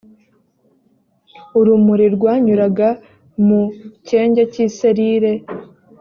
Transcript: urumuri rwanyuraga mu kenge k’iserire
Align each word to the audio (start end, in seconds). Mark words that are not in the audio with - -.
urumuri 1.59 2.05
rwanyuraga 2.15 2.89
mu 3.45 3.61
kenge 4.07 4.41
k’iserire 4.51 5.31